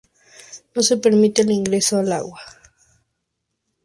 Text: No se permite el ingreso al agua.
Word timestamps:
No 0.73 0.81
se 0.81 0.97
permite 0.97 1.43
el 1.43 1.51
ingreso 1.51 1.99
al 1.99 2.11
agua. 2.11 2.39